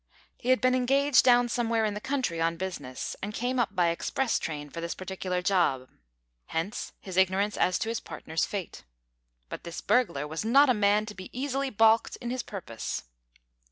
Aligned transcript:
He 0.35 0.49
had 0.49 0.61
been 0.61 0.73
engaged 0.73 1.23
down 1.23 1.47
somewhere 1.47 1.85
in 1.85 1.93
the 1.93 2.01
country 2.01 2.41
on 2.41 2.57
business, 2.57 3.15
and 3.21 3.35
came 3.35 3.59
up 3.59 3.75
by 3.75 3.89
express 3.89 4.39
train 4.39 4.71
for 4.71 4.81
this 4.81 4.95
particular 4.95 5.43
job; 5.43 5.89
hence 6.47 6.93
his 6.99 7.17
ignorance 7.17 7.55
as 7.55 7.77
to 7.77 7.87
his 7.89 7.99
partner's 7.99 8.43
fate. 8.43 8.83
But 9.47 9.63
this 9.63 9.79
burglar 9.79 10.27
was 10.27 10.43
not 10.43 10.71
a 10.71 10.73
man 10.73 11.05
to 11.05 11.13
be 11.13 11.29
easily 11.39 11.69
balked 11.69 12.15
in 12.15 12.31
his 12.31 12.41
purpose. 12.41 13.03